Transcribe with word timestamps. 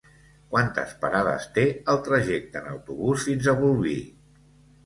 Quantes 0.53 0.95
parades 1.03 1.45
té 1.57 1.65
el 1.93 2.01
trajecte 2.09 2.65
en 2.65 2.73
autobús 2.73 3.27
fins 3.29 3.51
a 3.53 3.57
Bolvir? 3.63 3.99